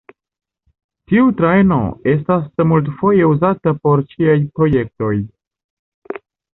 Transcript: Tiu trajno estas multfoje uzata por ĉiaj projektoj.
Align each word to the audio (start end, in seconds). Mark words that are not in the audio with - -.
Tiu 1.11 1.27
trajno 1.41 1.77
estas 2.15 2.49
multfoje 2.73 3.31
uzata 3.35 3.77
por 3.85 4.07
ĉiaj 4.17 4.37
projektoj. 4.59 5.15